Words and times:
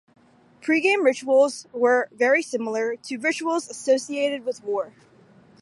Pre-game 0.63 1.03
rituals 1.05 1.67
were 1.71 2.09
very 2.11 2.41
similar 2.41 2.95
to 3.03 3.19
rituals 3.19 3.69
associated 3.69 4.43
with 4.43 4.63
war. 4.63 4.93